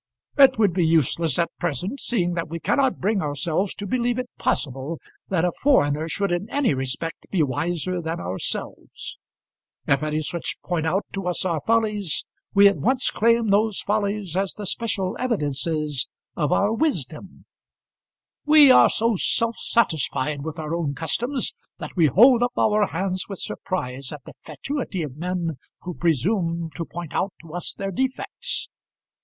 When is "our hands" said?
22.57-23.29